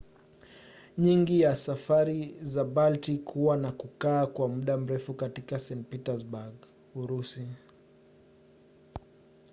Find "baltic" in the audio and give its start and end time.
2.63-3.25